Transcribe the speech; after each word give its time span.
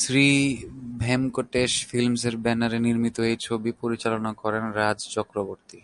শ্রী 0.00 0.28
ভেঙ্কটেশ 0.98 1.72
ফিল্মস-এর 1.88 2.36
ব্যানারে 2.36 2.78
নির্মিত 2.78 3.16
এই 3.30 3.36
ছবি 3.40 3.70
পরিচালনা 3.80 4.30
করেন 4.32 4.64
রাজ 4.72 4.98
চক্রবর্তী। 5.08 5.80